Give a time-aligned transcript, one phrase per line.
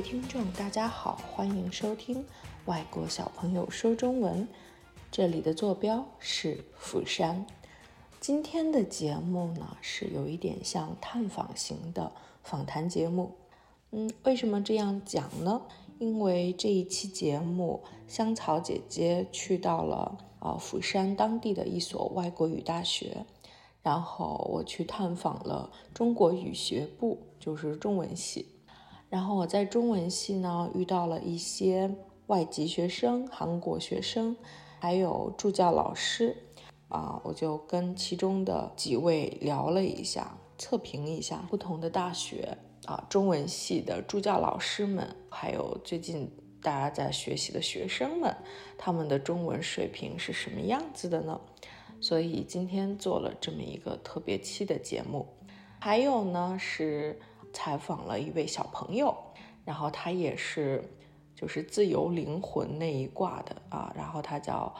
[0.00, 2.22] 听众，大家好，欢迎收听
[2.64, 4.42] 《外国小朋友说中文》，
[5.10, 7.44] 这里的坐标是釜山。
[8.18, 12.10] 今天的节目呢，是有一点像探访型的
[12.42, 13.32] 访谈节目。
[13.90, 15.60] 嗯，为什么这样讲呢？
[15.98, 23.26] 因为这一期节目，香草姐姐去到了啊釜山当地的一所外国语大学，
[23.82, 28.46] 然后我去探访了中国语学部，就是中文系。
[29.10, 31.92] 然后我在中文系呢遇到了一些
[32.28, 34.36] 外籍学生、韩国学生，
[34.78, 36.36] 还有助教老师，
[36.88, 46.30] 啊，我就跟其中的几位聊了一下，测评一下不同的大学啊，中文系的助教老师们，还有最近
[46.62, 48.32] 大家在学习的学生们，
[48.78, 51.40] 他们的中文水平是什么样子的呢？
[52.00, 55.26] 所以今天做了这么一个特别期的节目，
[55.80, 57.18] 还有呢是。
[57.52, 59.16] 采访了一位小朋友，
[59.64, 60.82] 然后他也是
[61.34, 64.74] 就是自由灵魂那一挂的啊，然后他叫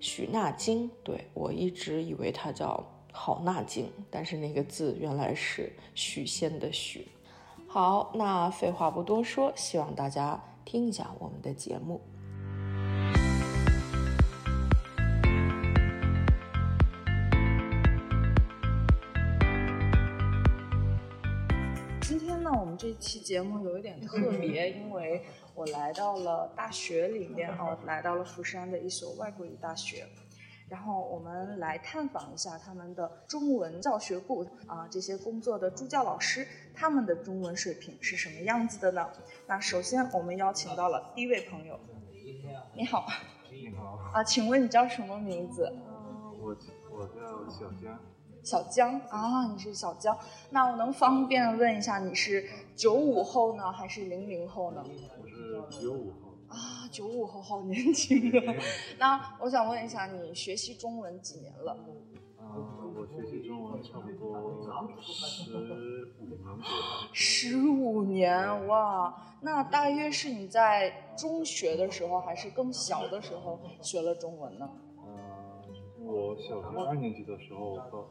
[0.00, 7.08] 许纳金，对我一直以为他叫郝纳金，但是那个字原来是许仙的许。
[7.66, 12.00] 好，那废话不多说，希望大家听一下我们的节目。
[23.28, 25.22] 节目有一点特别，因为
[25.54, 30.06] 我来到了大学里面哦，来到了釜山的一所外国语大学，
[30.66, 39.06] 然后我们来探访一下他们的中文教学部啊，这些工作的助教老师，他们的中文水平是什么样子的呢？
[39.46, 41.78] 那首先我们邀请到了第一位朋友，
[42.74, 43.06] 你好，
[43.52, 45.70] 你好啊，请问你叫什么名字？
[46.40, 46.56] 我
[46.90, 48.00] 我叫小江。
[48.48, 50.16] 小江啊，你是小江，
[50.48, 54.82] 那我能方便问一下，你是九五后呢，还是零零后呢？
[55.22, 58.54] 我是九五后啊，九五后好年轻啊。
[58.98, 61.72] 那我想问一下，你学习中文几年了？
[62.38, 62.56] 啊，
[62.96, 64.62] 我学习中文差不多
[64.98, 65.84] 十五年左右。
[67.12, 74.66] 十五年哇，那大约是你在中学的时候，还是更小的时候学了中文呢？
[76.10, 78.08] 我小学二年级的时候和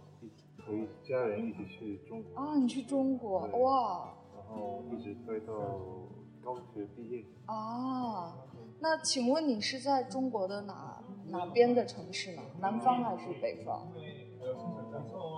[0.59, 5.53] 和家人一起去中国啊，你去中国哇，然后一直待到
[6.43, 8.35] 高学毕业啊。
[8.79, 12.41] 那请问你是在中国的哪哪边的城市呢？
[12.59, 13.87] 南方还是北方？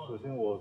[0.08, 0.59] 首先我。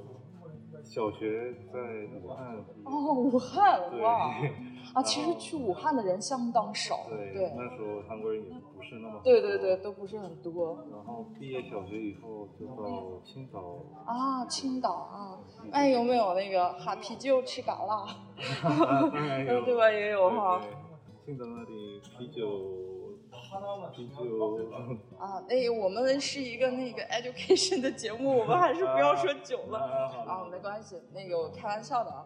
[0.84, 1.78] 小学在
[2.22, 4.34] 武汉哦，武汉哇
[4.94, 5.02] 啊！
[5.02, 10.78] 其实去武汉的人相当少，对，对那时候韩国人也不是那么对对对，都不是很多。
[10.90, 15.38] 然后毕业小学以后就到青岛啊，青岛啊，
[15.72, 18.06] 哎，有没有那个哈啤酒吃嘎啦？
[19.12, 19.90] 当然有， 对吧？
[19.90, 20.60] 也有哈。
[21.26, 22.97] 青岛那里啤酒。
[25.18, 29.78] 啊，哎，我们是一个那个 education 的节目，我们还是不要说酒了
[30.26, 32.24] 啊，没关系，那个开玩笑的啊。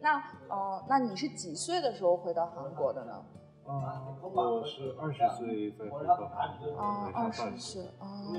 [0.00, 3.24] 那，哦，那你是几岁的时候回到韩国的呢？
[3.66, 8.34] 啊，我是二十岁才回到韩国，啊，二十岁，哦，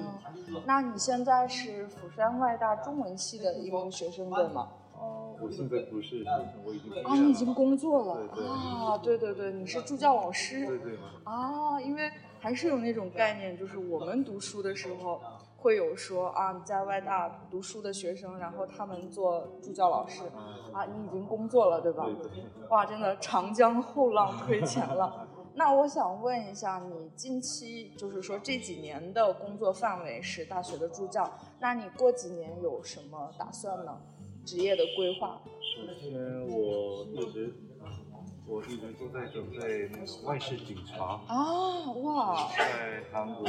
[0.65, 4.69] 那你现在是釜山外大中文系的一名学生对吗？
[5.35, 15.21] 哦，我现在不是学生，我已经啊，你已经工作了啊，对对对，你是助教老师，对对啊，因为还是有那种概念，就是我们读书的时候
[15.57, 20.23] 会有说啊，在外大读书的学生，然后他们做助教老师，
[20.73, 22.07] 啊，你已经工作了，对吧？
[22.69, 25.27] 哇，真的长江后浪推前浪。
[25.57, 33.97] 那我想问一下，你近期就是说这几年的工作范围是大学的助教，那你过几年有什么打算呢？
[34.45, 35.41] 职业的规划。
[35.75, 36.13] 首先，
[36.47, 37.53] 我一直，
[38.47, 41.19] 我一直都在准备那个外事警察。
[41.27, 42.47] 啊，哇！
[42.55, 43.45] 在韩国，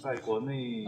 [0.00, 0.84] 在国内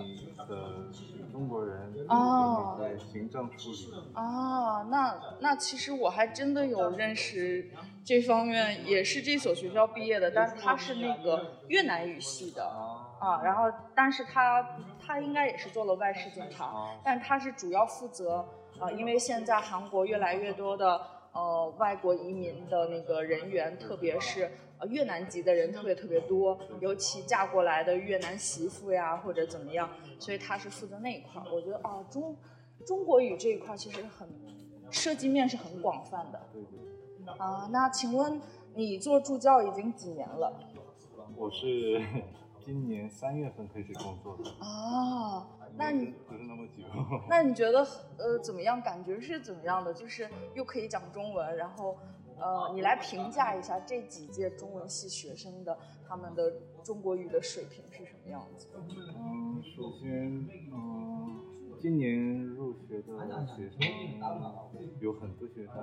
[0.46, 0.90] 的
[1.32, 3.92] 中国人啊，在行政处理。
[4.12, 7.70] 啊，那那其实我还真的有认识
[8.04, 12.64] 这方面，也是这所学校毕业的，但是他是那个越南语系的
[13.18, 18.46] 啊，然后但是他他应该也是做了外事警察，但他是主要负责。
[18.82, 21.00] 啊，因为现在韩国越来越多的
[21.32, 29.88] 呃外国移民的那个人员，特别是呃越南籍的人特别特别多，尤其嫁过来的越南媳妇呀或者怎么样，
[30.18, 31.46] 所以他是负责那一块儿。
[31.54, 32.36] 我觉得啊中
[32.84, 34.28] 中国语这一块其实很
[34.90, 36.40] 涉及面是很广泛的。
[36.52, 37.34] 对对。
[37.38, 38.40] 啊，那请问
[38.74, 40.52] 你做助教已经几年了？
[41.36, 42.02] 我是。
[42.64, 46.82] 今年三月份开始工作的啊，那你不是那么久。
[47.28, 47.80] 那你觉得
[48.18, 48.80] 呃怎么样？
[48.80, 49.92] 感觉是怎么样的？
[49.92, 51.96] 就是又可以讲中文，然后
[52.38, 55.76] 呃，你来评价一下这几届中文系学生的
[56.08, 58.68] 他们的中国语的水平是什么样子？
[58.76, 61.40] 嗯，首先，嗯，
[61.80, 63.80] 今年入学的学生
[65.00, 65.74] 有很多学生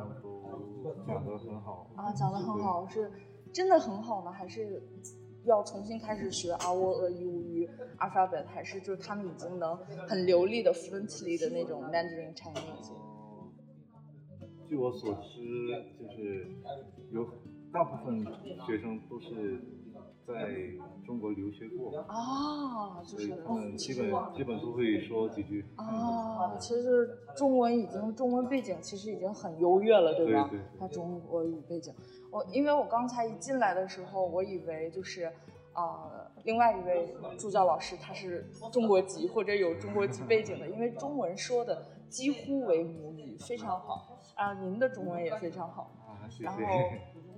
[0.83, 3.11] 都讲得很好啊，讲得很好，是
[3.51, 4.81] 真的很好呢，还是
[5.50, 7.68] 要重新开始学啊喔呃 u u
[7.98, 9.75] alphabet，还是就是他们已经能
[10.07, 12.94] 很流利的 fluently 的那种 Mandarin Chinese？
[14.68, 15.42] 据我所知，
[16.00, 16.48] 就是
[17.12, 17.25] 有
[17.74, 18.24] 大部分
[18.68, 19.60] 学生都是
[20.33, 20.47] 在
[21.05, 26.55] 中国留学过啊，就是他们基本基本都会说几句啊。
[26.57, 30.49] 其实中文已经中文背景其实已经很优越了，对吧？
[30.79, 31.93] 他中国语背景，
[32.31, 35.31] 我因为我刚才一进来的时候，我以为就是
[35.73, 44.17] 啊，另外一位助教老师他是中国籍或者有中国籍背景的，因为中文说的几乎为母语，非常好。
[44.35, 45.91] 啊，您的中文也非常好，
[46.39, 46.61] 然后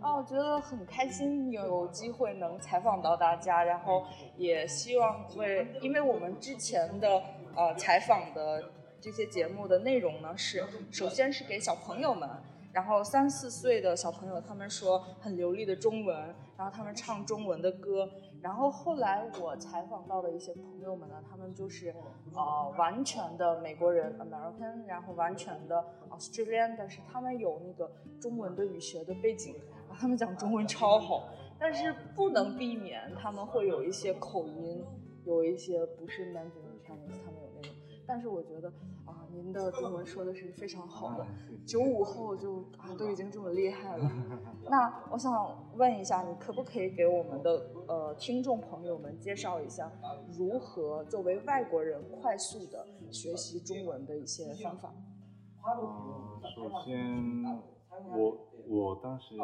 [0.02, 4.04] 啊，我觉得很开心有机会能采访到大家，然后
[4.36, 7.22] 也希望为，因为我们之前的
[7.56, 8.64] 呃采访的
[9.00, 12.28] 这些节目的内容呢，是首先是给小朋友们。
[12.74, 16.18] 然后三四岁的小朋友，他们说很流利的中文，
[16.58, 18.10] 然后他们唱中文的歌。
[18.42, 21.94] 然后后来我采访到的一些朋友们呢，他们就是
[22.34, 29.54] 呃完全的美国人 American，然后完全的 Australian，但是他们有那个中文的语学的背景，
[30.02, 34.84] 他们讲中文超好，但是不能避免他们会有一些口音，
[35.26, 37.72] 有一些不是 Mandarin Chinese，他们有那种。
[38.08, 38.68] 但是我觉得
[39.06, 41.28] 啊，您的中文说的是非常好的，
[41.68, 44.12] 九五后就啊都已经这么厉害了。
[44.72, 49.92] 那我想问一下，你可不可以给我们的呃听众朋友们介绍一下，
[50.36, 54.92] 如何作为外国人快速的学习中文的一些方法？
[55.64, 57.46] 嗯，首先
[58.18, 59.36] 我我当时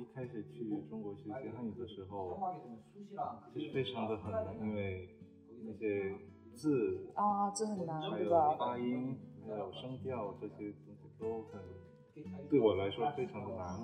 [0.00, 2.38] 一开始去中国学习汉语的时候，
[3.52, 5.08] 其实非常的很难，因为
[5.64, 6.14] 那些。
[6.54, 11.60] 字啊，字很难，还有发音，还有声调这些东西都很，
[12.48, 13.80] 对我来说非常的难。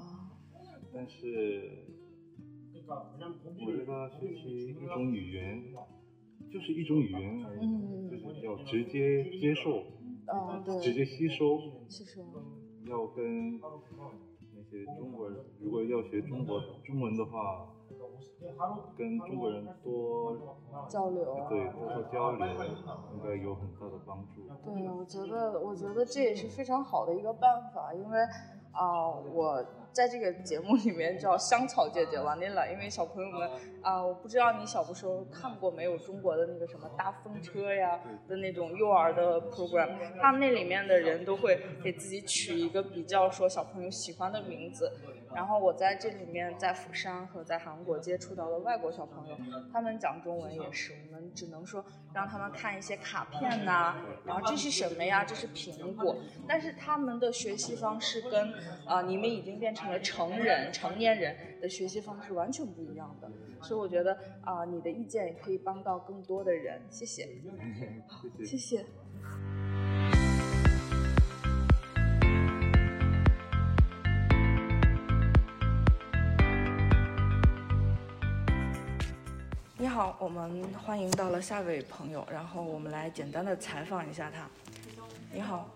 [0.94, 1.84] 但是，
[2.86, 5.74] 我觉得学习一种语言，
[6.52, 9.82] 就是一种语言而已，就是要直接接受，
[10.80, 12.22] 直接吸收，吸收，
[12.86, 13.68] 要跟那
[14.70, 17.67] 些中国人，如果要学中国中文的话。
[18.96, 20.56] 跟中国人多
[20.88, 24.49] 交流，对，多多交流应该有很大的帮助。
[24.64, 28.19] 对，我觉得，我觉得这也是非常好的一个办法，因为
[28.72, 33.50] 啊，我在这个节目里面叫香草姐姐王念了，因为小朋友们
[33.82, 39.88] 啊，我不知道你小的时候看过没有中国的那个什么大风车呀的那种幼儿的 program，
[40.20, 44.93] 他们那里面的人都会给自己取一个比较说小朋友喜欢的名字。
[45.34, 49.36] 然后我在这里面，在釜山和在韩国接触到的外国小朋友，
[49.72, 55.24] 他们讲中文也是，我们只能说让他们看一些卡片呐，然后这是什么呀？
[55.24, 56.16] 这是苹果。
[56.48, 58.52] 但是他们的学习方式跟
[58.84, 63.30] 啊你们已经变成了成人、成年人的学习方式完全不一样的。
[63.62, 66.80] 所以我觉得啊你的意见也可以帮到更多的人。
[66.90, 67.28] 谢谢，
[68.44, 68.84] 谢谢。
[69.10, 69.10] 你
[80.00, 84.49] 好，我们欢迎到了下位朋友，然后我们来简单的采访一下他。
[85.30, 85.69] 你好，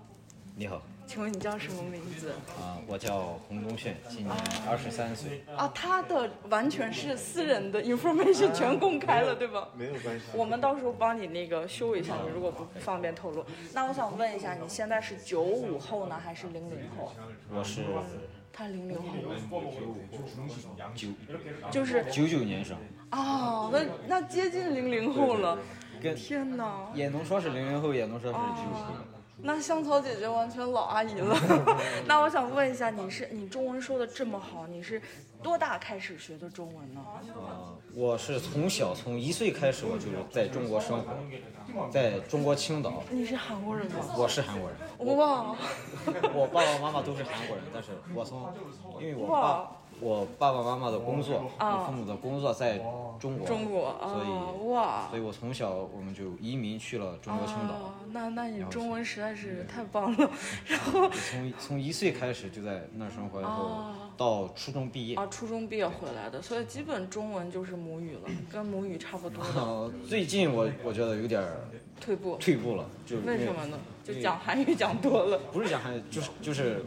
[0.57, 2.31] 你好，请问你叫什么名字？
[2.59, 4.35] 啊，我叫洪东炫，今年
[4.67, 5.45] 二十三岁。
[5.55, 9.69] 啊，他的完全是私人的 information 全公开了，对吧？
[9.77, 10.25] 没有关系。
[10.33, 13.45] 我们到时候帮你那个修一下，你如果不方便透露。
[13.75, 17.13] 那我想问一下，你现在是九五后呢，还是零零后？
[17.55, 17.85] 我是。
[18.57, 19.09] 他零零后，
[20.95, 21.09] 九
[21.71, 22.79] 就是九九年生。
[23.15, 25.59] 哦，那那接近零零后了。
[26.15, 26.91] 天哪！
[26.93, 28.77] 也能说是零零后，也能说是九五。
[29.39, 31.35] 那香草姐姐完全老阿姨了。
[32.07, 35.01] 那我想问一下，你是你中文说的这么好，你是
[35.43, 37.01] 多大开始学的中文呢？
[37.01, 43.03] 啊，我是从小从一岁开始，我就是在中国生活，在中国青岛。
[43.11, 44.05] 你是韩国人吗？
[44.15, 45.17] 我是韩国人。
[45.17, 45.57] 哇！
[46.35, 48.53] 我爸爸妈妈都是韩国人，但是我从，
[49.01, 49.71] 因为我爸。
[50.01, 52.79] 我爸爸妈妈的工作，我父母的工作在
[53.19, 57.95] 中国，中国，所以哇，所以我从小我们就移民去了中国青岛。
[58.13, 60.31] 那那你中文实在是太棒了。
[60.67, 65.17] 然后从从一岁开始就在那生活，然后到初中毕业。
[65.17, 69.91] 啊，初中毕业回来的，所以基本中文就是母语了，跟母语差不多。
[70.09, 71.43] 最近我我觉得有点
[72.01, 73.79] 退步，退步了，就为什么呢？
[74.05, 75.39] 就讲韩语讲多了。
[75.53, 76.85] 不是讲韩语，就是就是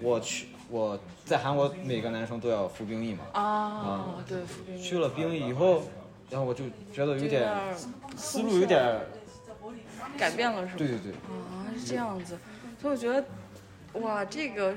[0.00, 0.48] 我去。
[0.72, 3.24] 我在韩国每个男生都要服兵役嘛。
[3.34, 4.82] 啊，对，服兵役。
[4.82, 5.82] 去了兵役以后，
[6.30, 7.46] 然后我就觉得有点
[8.16, 8.98] 思路有点
[10.16, 10.78] 改变了，是吧？
[10.78, 11.12] 对对对。
[11.12, 12.38] 啊，是这样子，
[12.80, 13.24] 所以我觉得，
[14.00, 14.74] 哇，这个。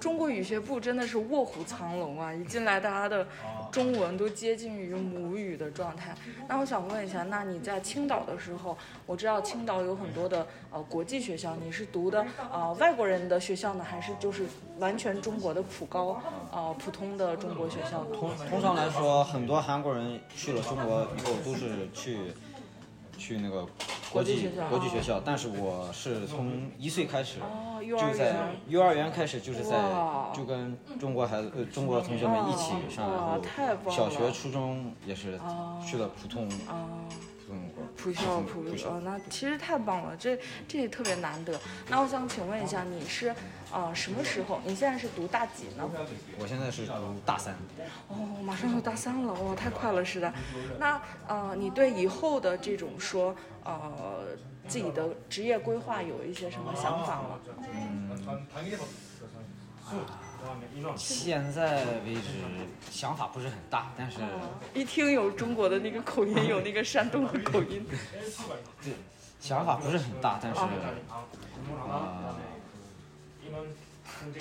[0.00, 2.32] 中国语学部真的是卧虎藏龙啊！
[2.32, 3.26] 一进来，大家的
[3.70, 6.14] 中文都接近于母语的状态。
[6.48, 8.76] 那我想问一下，那你在青岛的时候，
[9.06, 14.44] 我知道青岛有很多的呃国际学校，你是读的呃外国人的学校呢，还是就是
[14.78, 16.20] 完全中国的普高
[16.52, 18.04] 呃普通的中国学校？
[18.04, 22.18] 通通常来说，很多韩国人去了中国以后都是去。
[23.18, 23.66] 去那个
[24.16, 27.38] 国际国际学校，但是我是从一岁开始，
[27.82, 28.34] 就在
[28.66, 29.76] 幼儿园开始，就是在
[30.34, 33.38] 就跟中国孩子呃中国同学们一起上，然后
[33.90, 35.38] 小学初中也是
[35.86, 36.48] 去了普通。
[37.96, 40.38] 普校普呃，那其实太棒了，这
[40.68, 41.58] 这也特别难得。
[41.88, 43.34] 那我想请问一下，你是
[43.72, 44.60] 呃什么时候？
[44.64, 45.88] 你现在是读大几呢？
[46.38, 46.92] 我现在是读
[47.24, 47.54] 大三。
[48.08, 50.32] 哦，马上要大三了，哇，太快了是的。
[50.78, 53.34] 那呃，你对以后的这种说
[53.64, 54.26] 呃
[54.68, 57.40] 自己的职业规划有一些什么想法吗？
[57.72, 58.10] 嗯。
[60.96, 62.20] 现在为止
[62.90, 64.18] 想法不是很大，但是
[64.74, 67.86] 一听有中国的那个口音，有那个山东的口音。
[68.82, 68.92] 对，
[69.40, 72.34] 想法不是很大，但是啊。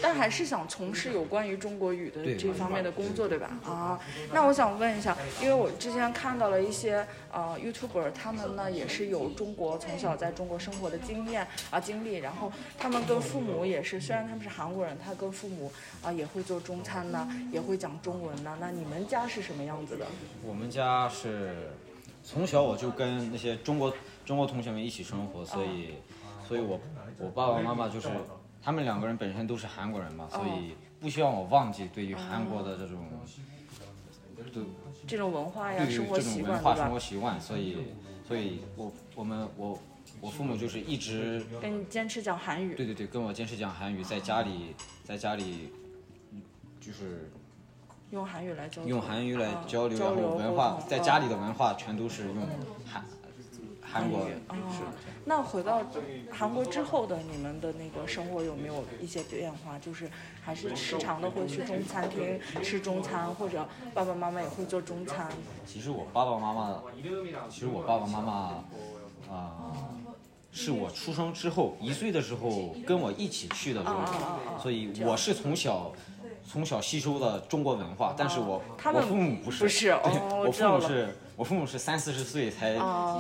[0.01, 3.57] 但还是想从事有关于中国语的这方面的工作，对吧？
[3.65, 3.99] 啊，
[4.31, 18.57] 那我想问一下，因为我之前看到了一些呃 YouTuber，他们呢也是有中国从小在中国生活的经验啊经历，然后他们跟父母也是，虽然他们是韩国人，他跟父母啊也会做中餐呢，也会讲中文呢。
[18.59, 20.05] 那你们家是什么样子的？
[20.43, 21.69] 我们家是
[22.23, 23.93] 从小我就跟那些中国
[24.25, 25.95] 中国同学们一起生活，所以，
[26.47, 26.79] 所以我
[27.19, 28.07] 我爸爸妈妈就是。
[28.65, 33.05] 他们两个人本身都是韩国人嘛，所以不希望我忘记对于韩国的这种，
[35.05, 37.77] 这种文化呀，生活习惯，生活习惯，所以，
[38.27, 39.79] 所以我我们我
[40.19, 42.73] 我父母就是一直跟你坚持讲韩语。
[42.73, 45.71] 对对对，跟我坚持讲韩语，在家里在家里
[46.81, 47.29] 就是
[48.09, 52.37] 用韩语来交流，用韩语来交流，然后文化在家里的文化全都是用
[52.83, 53.05] 韩。
[53.95, 54.83] 韩国是。
[55.23, 55.81] 那回到
[56.29, 59.79] 韩国之后的你们的那个生活有没有一些变化？
[59.79, 60.09] 就是
[60.43, 65.29] 还是时常的会去中餐厅吃中餐，或者爸爸妈妈也会做中餐。
[65.65, 66.83] 其实我爸爸妈妈，
[67.49, 68.33] 其实我爸爸妈妈
[69.33, 69.73] 啊，
[70.51, 73.81] 是我出生之后一岁的时候跟我一起去的
[74.61, 75.91] 所以我是从小
[76.45, 81.17] 从小吸收的中国文化，但是我我父母不是，不是，我父母是。
[81.35, 82.75] 我父母是三四十岁才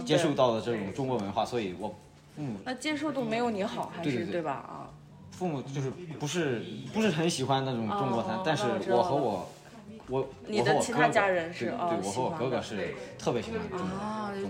[0.05, 1.89] 接受到的这种中国文化，所以我
[2.35, 4.51] 父母那接受度没有你好，还是对吧？
[4.51, 4.89] 啊，
[5.31, 9.49] 父母就是不是不是很喜欢那种中国餐，但是我和我。
[10.07, 13.97] 我你的其他家人是对，我和我哥哥是特别喜欢啊，中国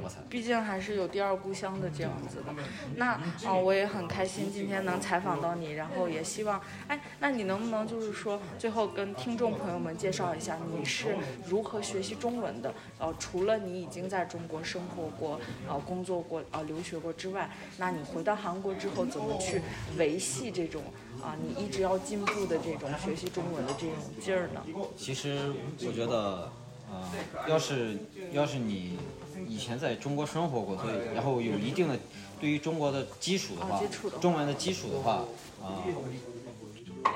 [0.08, 0.22] 菜。
[0.30, 2.54] 毕竟还是有第二故乡的这样子的。
[2.96, 3.14] 那
[3.46, 11.16] 啊，我也很开心今天能采访到你，然后也希望，哎，那你能不能就是说，最后跟听众朋友们介绍一下你是
[11.48, 12.74] 如何学习中文的？
[13.00, 19.62] 呃，除了你已经在中国生活过、呃工作过、呃留学过之外，那你回到韩国之后怎么去
[19.98, 20.84] 维系这种？
[21.24, 24.62] 啊，你一直要进步的这种学习中文的这种劲儿呢？
[24.96, 26.52] 其实我觉得，
[26.92, 27.04] 呃，
[27.48, 27.98] 要是
[28.32, 29.00] 要是你
[29.48, 31.98] 以前在中国生活过，所以然后有一定的
[32.40, 33.82] 对于中国的基础的话，
[34.20, 35.24] 中文的基础的话，
[35.64, 35.84] 啊，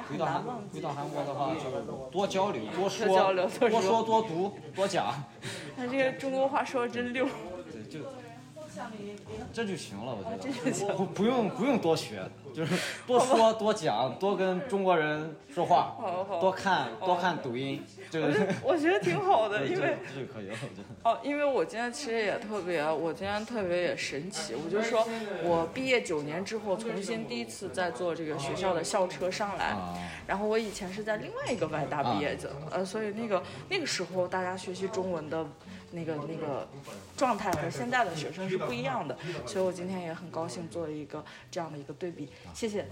[0.10, 3.06] 回到韩回到韩国的话，就多交流，多说，
[3.70, 5.24] 多说多读多讲。
[5.76, 7.26] 他这个中国话说的真溜。
[7.72, 8.06] 对，就
[9.52, 10.94] 这就行了，我觉得。
[10.94, 12.22] 不不用不用多学。
[12.52, 12.74] 就是
[13.06, 15.96] 多说多讲，多跟中国人说话，
[16.42, 18.28] 多看多看抖音，这个
[18.64, 20.50] 我觉得 挺好的，因为这可以，
[21.04, 25.08] 哦，因为我今天其实也特别，我今天特别也神奇，我就说
[25.44, 29.78] 我毕业九年之后，重新第一次在坐这个学校的校车上来，
[30.26, 35.46] 然后我以前是在另外一个外大毕业的，呃，所以那个那个时候大家学习中文的。
[35.92, 36.68] 那个那个
[37.18, 42.30] 状态和现在的学生是不一样的，所以我今天也很高兴做了一个这样的一个对比。
[42.54, 42.86] 谢谢。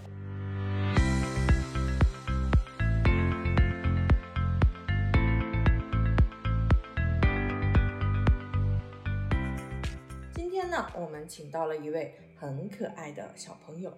[10.33, 13.95] 今天呢，我们请到了一位很可爱的小朋友。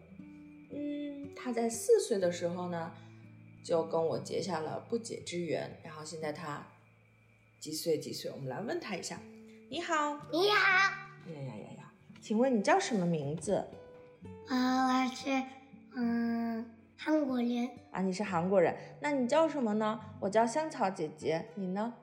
[0.71, 2.91] 嗯，他在四岁的时候呢，
[3.63, 6.67] 就跟我结下了不解之缘，然后现在他。
[7.59, 7.99] 几岁？
[7.99, 8.31] 几岁？
[8.31, 9.19] 我们来问他一下。
[9.69, 10.55] 你好，你好。
[11.31, 11.93] 呀呀呀呀！
[12.21, 13.67] 请问你叫什么名字？
[14.47, 15.43] 啊，我是
[15.95, 16.65] 嗯
[16.97, 17.69] 韩国人。
[17.91, 19.99] 啊，你是韩国人，那你叫什么呢？
[20.21, 21.93] 我叫香草姐姐，你呢？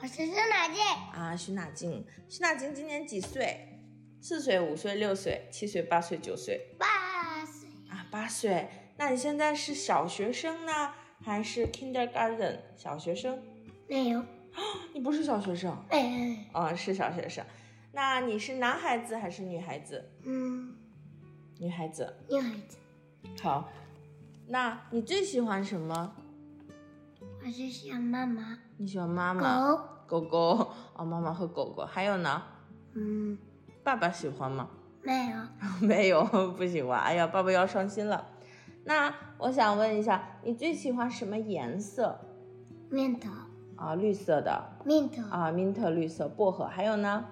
[0.00, 0.84] 我是徐乃静。
[1.12, 3.80] 啊，徐乃静，徐乃静今年几岁？
[4.20, 6.74] 四岁、五岁、六岁、七岁、八岁、九岁？
[6.76, 7.68] 八岁。
[7.88, 8.68] 啊，八岁。
[8.96, 13.40] 那你现在是小学生呢，还是 kindergarten 小学生？
[13.88, 14.24] 没有。
[14.92, 15.76] 你不是小学生？
[15.90, 16.46] 哎。
[16.52, 17.44] 哦，是小学生。
[17.92, 20.10] 那你是男孩子还是女孩子？
[20.24, 20.76] 嗯，
[21.58, 22.14] 女孩子。
[22.28, 22.76] 女孩子。
[23.42, 23.68] 好，
[24.46, 26.14] 那你最喜欢什么？
[27.40, 28.58] 我最喜欢妈妈。
[28.76, 29.72] 你喜欢妈妈？
[30.06, 30.20] 狗。
[30.20, 30.70] 狗狗。
[30.94, 31.84] 哦，妈妈和狗狗。
[31.84, 32.42] 还有呢？
[32.94, 33.38] 嗯。
[33.82, 34.68] 爸爸喜欢吗？
[35.02, 35.38] 没有。
[35.86, 36.24] 没有，
[36.56, 37.00] 不喜欢。
[37.00, 38.26] 哎呀，爸爸要伤心了。
[38.84, 42.20] 那我想问一下，你最喜欢什么颜色
[42.90, 43.22] ？mint。
[43.78, 44.64] 啊，绿色的。
[44.84, 45.22] mint。
[45.30, 46.66] 啊，mint 绿色，薄荷。
[46.66, 47.24] 还有呢？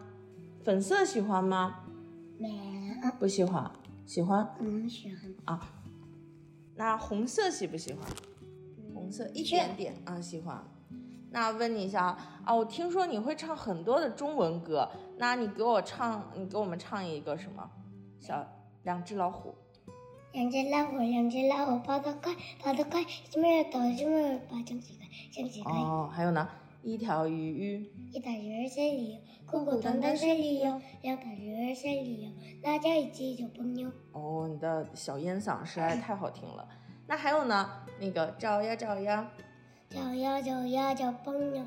[0.63, 1.85] 粉色喜欢吗？
[2.39, 3.11] 没有。
[3.19, 3.71] 不喜欢。
[4.05, 4.49] 喜欢？
[4.61, 5.35] 嗯，喜欢。
[5.45, 5.73] 啊。
[6.77, 8.03] 那红色喜不喜欢？
[8.95, 10.63] 红色一点点啊，喜欢。
[11.31, 14.89] 那问你一下啊，我听说你会唱很多的中文歌，
[15.19, 17.69] 那你给我唱，你给我们唱一个什么？
[18.21, 18.47] 小
[18.85, 19.55] 两只老虎。
[20.33, 24.99] 两只老虎，两只老虎跑得快，跑得快，什么头，什么把张起
[25.65, 26.49] 哦，还有呢，
[26.83, 32.31] 一条鱼，一条鱼儿水里游，裤裤短短水里游，两条鱼儿水里游，
[32.63, 33.91] 大家一起交朋友。
[34.13, 36.69] 哦，你的小烟嗓实在太好听了。
[37.07, 37.71] 那还有呢，
[38.01, 39.31] 那个找呀找呀，
[39.89, 41.65] 找呀找呀找朋友，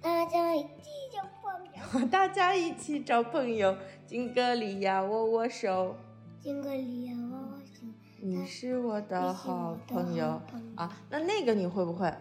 [0.00, 2.08] 大家一起找朋友。
[2.08, 5.96] 大家一起找朋友，金格利亚握握手，
[6.40, 7.86] 金格利亚握握手。
[8.20, 10.40] 你是我的好朋友
[10.76, 10.96] 啊！
[11.10, 12.12] 那那个你会不会？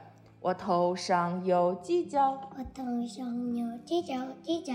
[0.42, 4.74] 我头上有犄角，我头上有犄角，犄角，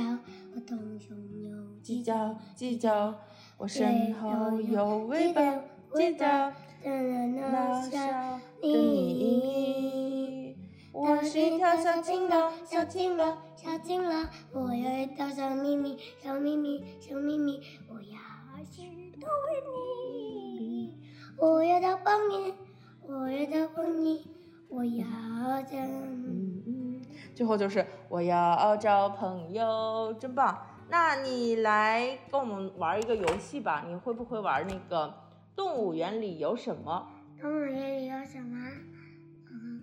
[0.54, 1.50] 我头上有
[1.82, 3.12] 犄角，犄角，
[3.58, 5.42] 我身后有尾巴，
[5.90, 6.52] 犄角，
[6.84, 10.56] 那小的你。
[10.92, 19.26] 我是一条小青蛙，小青蛙，小青蛙，我有一条小秘密，小秘密，小秘密，我要去偷
[19.66, 20.94] 你。
[21.38, 22.54] 我要找帮你，
[23.02, 24.24] 我要找帮你，
[24.76, 25.04] 我要
[25.62, 25.78] 找。
[25.78, 27.02] 嗯嗯，
[27.34, 30.54] 最后就是我要找朋友，真棒！
[30.90, 35.14] 那你来跟我们玩一个游戏吧，你会不会玩那个
[35.56, 37.08] 动物园里有什么？
[37.40, 38.70] 动物园里有什么？
[39.50, 39.80] 嗯，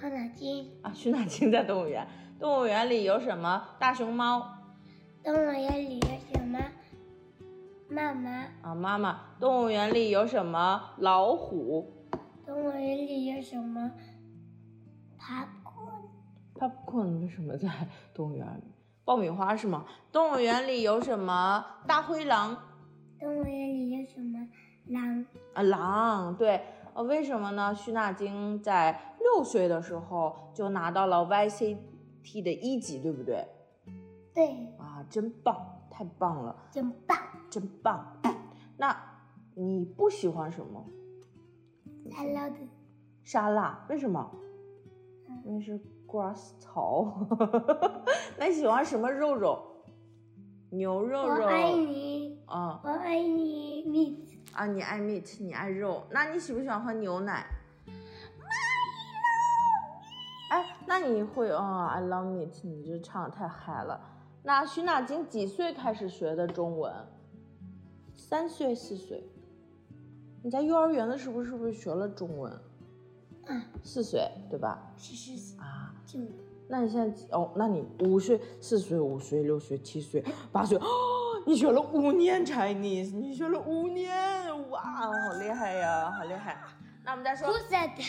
[0.00, 2.06] 徐乃金啊，徐乃金在动物园。
[2.38, 3.64] 动物园里有什么？
[3.80, 4.58] 大熊猫。
[5.24, 6.60] 动物园里有什么？
[7.88, 8.30] 妈妈
[8.62, 10.80] 啊，妈妈，动物园里有什么？
[10.98, 11.98] 老虎。
[12.62, 13.90] 动物园里有什么
[15.18, 17.68] ？popcorn，popcorn 为什么在
[18.14, 18.62] 动物园里？
[19.04, 19.84] 爆米花是吗？
[20.12, 21.66] 动物园里有什么？
[21.88, 22.56] 大灰狼。
[23.18, 24.48] 动物园里有什么？
[24.86, 25.26] 狼。
[25.54, 26.62] 啊，狼，对，
[26.94, 27.74] 呃，为什么呢？
[27.74, 33.44] 徐纳晶在六岁的时候就拿到了 YCT 的一级，对不对？
[34.32, 34.72] 对。
[34.78, 35.56] 啊，真棒，
[35.90, 37.18] 太棒了，真棒。
[37.50, 38.20] 真棒，
[38.76, 38.96] 那
[39.56, 40.86] 你不喜欢什么？
[42.10, 42.56] 沙拉的
[43.22, 44.30] 沙拉，为什么？
[45.44, 47.26] 因为是 grass 草。
[48.38, 49.62] 那你喜欢什么肉肉？
[50.70, 51.42] 牛肉肉。
[51.42, 52.40] 我爱你。
[52.46, 52.80] 啊。
[52.82, 54.16] 我爱你，meat。
[54.52, 56.02] 啊，你爱 meat，你爱肉。
[56.10, 57.46] 那你喜不喜欢喝牛奶
[60.50, 64.00] ？I love 哎，那你会啊？I love meat，你这唱的太嗨了。
[64.42, 66.92] 那徐娜晶几岁开始学的中文？
[68.16, 69.31] 三岁四岁，
[70.42, 72.52] 你在幼儿园的时候是不是学了中文？
[73.46, 74.92] 嗯，四岁对吧？
[74.96, 75.94] 是是是啊。
[76.06, 76.18] 就，
[76.68, 80.84] 那你现在哦，那你五岁、四岁、五岁、六岁、七岁、八岁，哦，
[81.46, 84.10] 你学了五年 Chinese，你学了五年，
[84.70, 86.60] 哇，好厉害呀，好厉害。
[87.04, 87.48] 那我们再说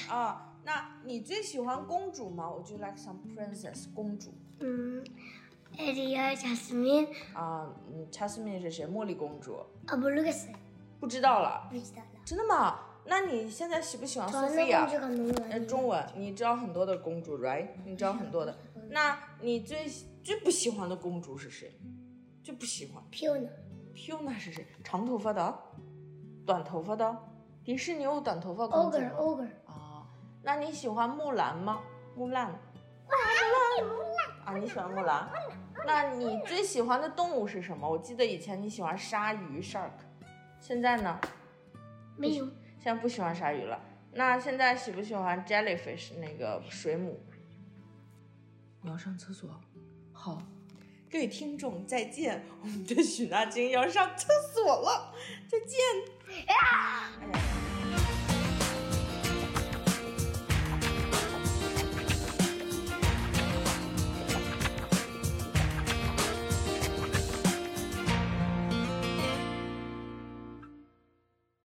[0.09, 2.49] 啊，那你最喜欢公主吗？
[2.49, 4.31] 我就 like some princess 公主。
[4.59, 5.03] 嗯。
[5.75, 8.85] 艾丽亚、贾斯敏啊，嗯，贾斯敏是谁？
[8.85, 9.55] 茉莉公主
[9.87, 10.53] 啊，不那个谁，
[10.99, 12.12] 不知道了，不知道了。
[12.25, 12.79] 真的吗？
[13.05, 14.87] 那你现在喜不喜欢苏菲亚？
[15.49, 17.67] 呃，中文，你知道很多的公主，right？
[17.83, 18.57] 你知道很多的。
[18.89, 19.87] 那你最
[20.23, 21.77] 最不喜欢的公主是谁？
[22.41, 24.65] 最不喜欢？Puna，Puna 是谁？
[24.83, 25.59] 长头发的，
[26.45, 27.17] 短头发的？
[27.65, 29.47] 迪士尼有短头发公主吗？Ogre，Ogre。
[29.65, 30.07] 啊，
[30.41, 31.81] 那你喜欢木兰吗？
[32.15, 32.47] 木兰。
[32.47, 33.11] 木
[33.81, 34.45] 兰。
[34.45, 35.27] 啊，你喜欢木兰？
[35.85, 37.89] 那你最喜欢的动物是什么？
[37.89, 39.91] 我记得以前你喜欢鲨鱼 shark，
[40.61, 41.19] 现在呢？
[42.29, 42.45] 没有，
[42.81, 43.79] 现在不喜欢鲨鱼了。
[44.13, 47.19] 那现在喜不喜欢 jellyfish 那个水母？
[48.81, 49.49] 我要上厕所。
[50.11, 50.41] 好，
[51.11, 55.13] 各位听众再见，我们的许娜晶要上厕所了，
[55.49, 57.72] 再见。